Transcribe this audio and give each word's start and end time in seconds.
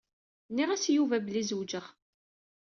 Nniɣ-as 0.49 0.85
i 0.87 0.91
Yuba 0.95 1.17
belli 1.25 1.43
zewjeɣ. 1.49 1.85